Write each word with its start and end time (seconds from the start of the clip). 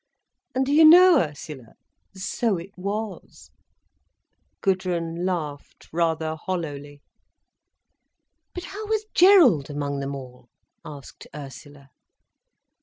And 0.55 0.65
do 0.65 0.71
you 0.73 0.83
know, 0.83 1.19
Ursula, 1.19 1.75
so 2.15 2.57
it 2.57 2.75
was—" 2.75 3.51
Gudrun 4.61 5.27
laughed 5.27 5.89
rather 5.93 6.35
hollowly. 6.37 7.03
"But 8.55 8.63
how 8.63 8.87
was 8.87 9.05
Gerald 9.13 9.69
among 9.69 9.99
them 9.99 10.15
all?" 10.15 10.49
asked 10.83 11.27
Ursula. 11.35 11.91